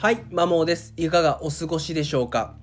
[0.00, 0.94] はい、マモです。
[0.96, 2.54] いかがお過ごしでしょうか？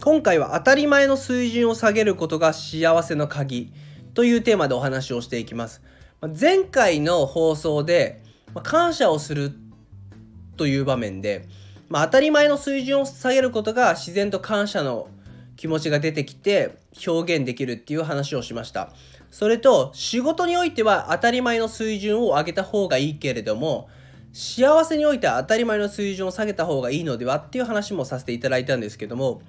[0.00, 3.72] 今回は当たり前の水準を下げることが幸せの鍵
[4.14, 5.82] というテーマでお話をしていきます。
[6.40, 8.22] 前回の放送で、
[8.62, 9.50] 感謝をする
[10.56, 11.48] という場面で、
[11.88, 15.08] まあ、当たり前の水準を下げることが自然と感謝の
[15.56, 18.92] 気持ちが出てきて表現できるっていう話をしました。
[19.32, 23.88] それと仕事においては当たり前の水準を上げた方がいいけれども
[24.40, 29.42] 幸せにおいては当たり前の水準を下げた方がいいのではっていう話もさせていただいたんですけども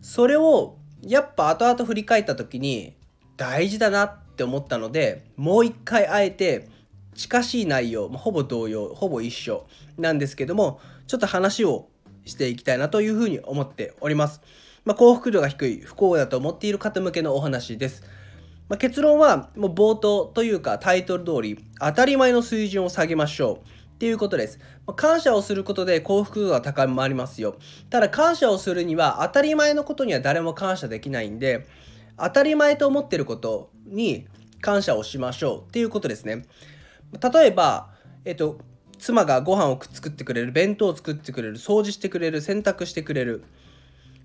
[0.00, 2.94] それをやっぱ後々振り返った時に
[3.36, 6.68] 大事だなって思ったのでもう一回あえて
[7.16, 9.66] 近しい内容、まあほぼ同様ほぼ一緒
[9.98, 10.78] なんですけども
[11.08, 11.88] ちょっと話を
[12.24, 14.40] していきたいなというふうに思っております。
[14.84, 18.04] まあ、幸福度が低い不幸だと思っている方向けのお話です。
[18.68, 24.58] まあ、結論はもう冒頭というかタイトル通り当たり前の水準を下げましょうていうことです。
[24.84, 27.54] ま感謝をすることで幸福度が高まりますよ。
[27.88, 31.68] ただ感謝をするには当たり前のことには誰も感謝できないんで
[32.16, 34.26] 当たり前と思ってることに
[34.60, 36.46] 感謝をしましょうっていうことですね。
[37.32, 37.90] 例えば、
[38.24, 38.58] えっと、
[38.98, 43.44] 妻がご飯を作ってくれる弁当を作ってくれる掃除してくれる洗濯してくれる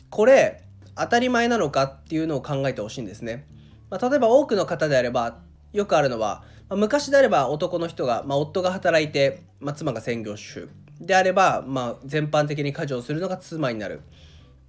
[0.10, 0.64] これ
[0.96, 3.46] 当たり前なのかっていうのを考えてほしいんですね。
[3.92, 5.38] まあ、例えば多くの方であれば
[5.74, 14.02] よくあるのは、まあ昔であれば男の人が、まあ、夫が働いて、まあ、妻が専業主婦であれば、まあ、全般的に家事をするのが妻になる。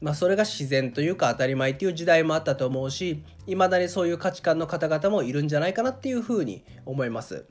[0.00, 7.46] まあ、それが自然というか当たり前っていう時代もあったと思うしいまだにそういう価値観の方々もいるんじゃないかなっていうふうに思います。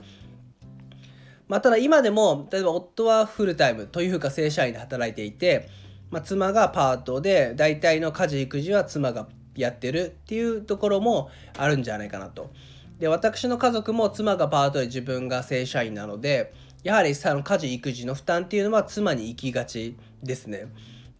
[1.46, 5.68] まあ、ただ今でも例えば夫はフルタイムというか正社員で働いていて、
[6.10, 12.50] まあ、妻がパートで大体の家事育児は妻がやってるっていうところもあるんじゃないかなと。
[12.98, 20.66] で私の家族も妻がパートで自分が正社員なのでやはりその家事育児の負担っていうのは妻に行きがちですね。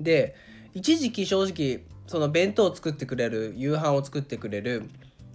[0.01, 0.35] で
[0.75, 4.89] 一時期正直その弁当を作ってくれる夕飯を作ってくれる、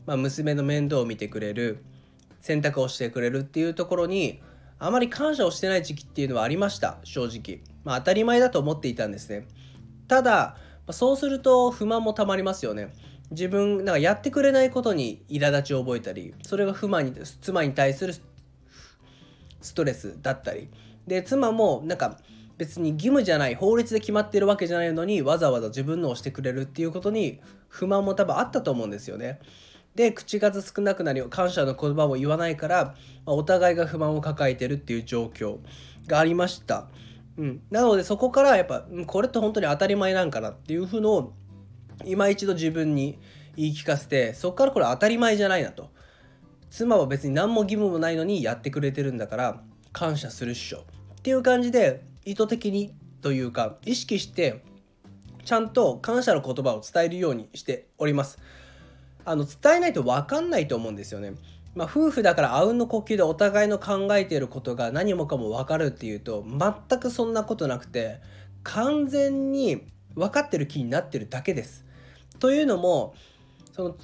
[0.06, 1.84] まあ、娘の面倒を見てくれる
[2.42, 4.42] 洗濯をしてくれるっていうところに
[4.80, 7.62] あまり感謝をしてない時期っていうのはありました正直。
[7.84, 9.46] まあ当たり前だと思っていたんですね。
[10.08, 10.58] ただ
[10.92, 12.94] そうすると不満もたまりますよね。
[13.32, 18.14] 自分なんかやってくれないことに苛立ちを覚えたりそれが不満に妻に対する
[19.62, 20.70] ストレスだったり
[21.08, 22.20] で妻もなんか
[22.58, 29.40] 別に義務じゃない法律で決まってるわけじゃないのにわざわざ自分のをしてくれるっていうことに不満も多分あったと思うんですよね。
[29.96, 32.96] で口数少なくなり感謝の言葉も言わないから、
[33.26, 35.60] まあお互いが不満を抱えてるっていう状況
[36.08, 36.88] がありました。
[37.38, 41.34] うん、なのでそこからやっぱこれって本当に当たり前なんかなっていうふうのを
[42.06, 43.20] 今一度自分に
[43.56, 45.92] 言い聞かせてそこからこれ当たり前じゃないなと。
[46.70, 50.86] 妻は別に何も義務もないのにやってくれてるんだから感謝するっしょ。
[51.20, 54.64] っていう感じで意図的にというか意識して
[55.46, 58.40] ちゃんと感謝の言葉を伝えるようにしております。
[59.26, 61.34] あの伝えないと分かんないと思うんですよね。
[61.76, 68.20] まあ、夫婦だからあうんの呼吸でお互いの考えていることが何もかも分かるっていうと全くそんなことなくて
[68.62, 71.83] 完全に分かってる気になってるだけです。
[72.44, 73.16] というのも
[73.72, 73.96] その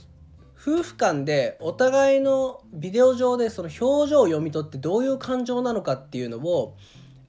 [0.57, 6.77] 夫婦間でお互いのビデオ上でその表情を読み取ってどういう感情なのかっていうのを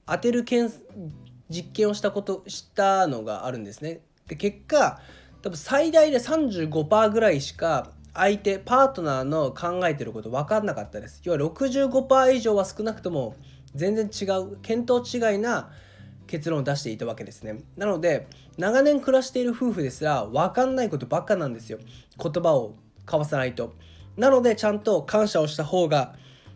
[0.05, 0.73] 当てる検
[1.49, 3.99] 実験をしたことしたのがあるんですね。
[4.27, 5.01] で結果
[5.41, 11.19] 多分最大で35%ぐらいしか相手パートナーの考えてること分かんなかったです。
[11.25, 13.35] 要は65%以上は少なくとも
[13.75, 15.71] 全然違う見当違いな
[16.31, 17.59] 結論を出していたわけですね。
[17.75, 18.25] なので
[18.57, 21.77] 長年暮らしている夫婦ですら分かんないことばっかなんですよ。
[22.17, 22.75] 言葉を
[23.05, 23.73] 交わさないと。
[24.15, 26.15] なのでちゃんと感謝をした方が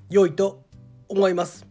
[0.09, 0.63] 良いと
[1.09, 1.67] 思います。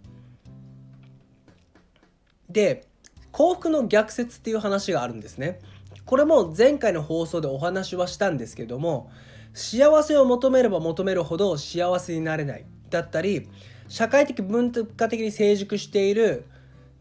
[2.50, 2.86] で
[3.32, 5.60] 幸福の逆説っていう話があるんですね。
[6.04, 9.10] これも前回の放送でお話はしたんですけども
[9.54, 13.48] 幸せを求めれば求めるほど幸せになれないだったり
[13.88, 16.46] 社会的文化的に成熟している、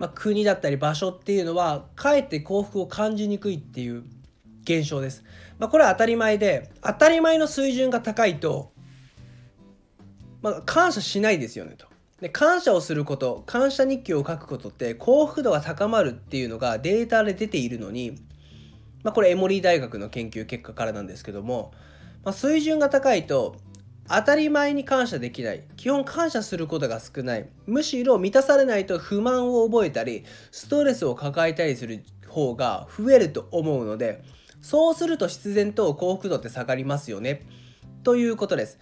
[0.04, 4.04] まあ、国だったり場所っていうのはかえって幸福を感じにくいっていう
[4.64, 5.24] 現象です。
[5.60, 8.74] まあ、これは当たり前で当たり前の水準が高いと、
[10.42, 11.88] まあ、感謝しないですよねと。
[12.20, 18.18] で感謝をすること感謝日記を書くことって幸福度が高まるっていうのがデータで出ているのに、
[19.04, 21.72] まあ、これエモリー大学の研究結果からなんですけども、
[22.26, 23.56] まあ、水準が高いと
[24.08, 25.64] 当たり前に感謝できない。
[25.78, 27.50] 基本感謝することが少ない。
[27.66, 34.24] むしろ満たされないと不満を覚えたりストレスを抱えたりする方が増えると思うので
[34.62, 37.48] そうすると必然と幸福度って下がりますよね。
[38.04, 38.78] ということです。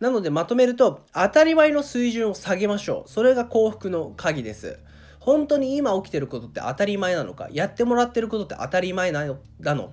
[0.00, 3.10] なのでまとめると当たり前の水準を下げましょう。
[3.10, 4.78] それが幸福の鍵です。
[5.20, 9.38] 本当に今起きてることって当たり前なのかやってもらってることって当たり前なの？
[9.60, 9.92] なの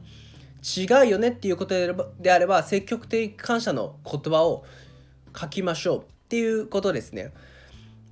[0.63, 1.75] 違うよねっていうこと
[2.19, 4.65] であれば積極的感謝の言葉を
[5.37, 7.33] 書きましょうっていうことですね。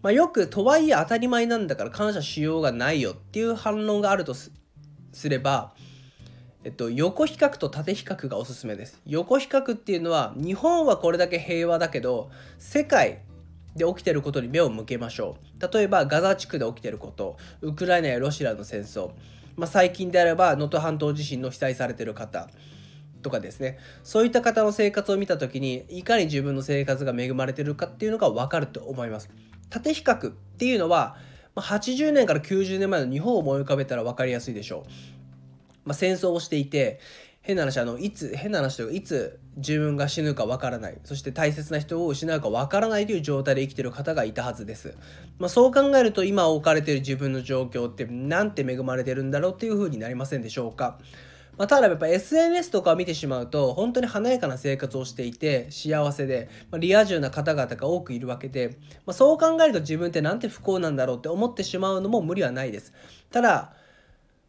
[0.02, 4.52] まあ、よくとはいえ当たり前なんだから感謝しようがないよっていう反論があるとす
[5.28, 5.74] れば、
[6.64, 9.02] えっと、横比較と縦比較がおすすめです。
[9.06, 12.30] 横比較っていうのは日本はこれだけ平和だけど
[12.60, 13.22] 世界
[13.76, 15.74] で起きてることに目を向けましょう。
[15.74, 19.12] 例えばガザ地区で起きてることウクライナやロシアの戦争、
[19.58, 22.48] まあ、最近であれば能登半島地震の被災されてる方
[23.24, 29.30] とかですねそういった方の生活を見た時にいかに自分の生活が恵まれてるかっていうのが分かると思います。
[29.70, 31.18] 縦比較っていうのは
[31.56, 34.92] 80年から90年前の日本を思い浮かべたら分かりやすいでしょう。
[35.86, 37.00] まあ、戦争をしていて
[37.48, 40.98] 変な話あのいつ変な話といういつ自分が死ぬかわからない。
[41.06, 44.98] そして大切な人を失うかわからないという状態で生きてる方がいたはずです、
[45.40, 51.00] まあ、そう考えると今置かれている自分の状況ってなんて恵まれてるんだろうっていうふうになりませんでしょうか。
[51.58, 62.94] まあ、ただやっぱ SNS とかを見てしまうと本当に華やかな生活をしていて幸せで、まあ、リア充な方々が多くいるわけで、まあ、そう考えると自分ってなんて不幸なんだろうって思ってしまうのも無理はないです。
[63.32, 63.74] ただ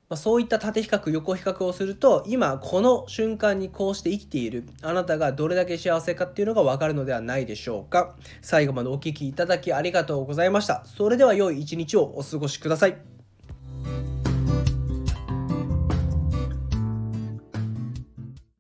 [0.09, 8.15] ま、そういった縦比較横比較をすると今この瞬間にこうして生きているあなたがどれだけ幸せかっていうのがわかるのではないでしょうか。
[8.41, 10.83] 最後までお聴きいただきありがとうございました。
[10.85, 13.18] それでは良い一日をお過ごしください。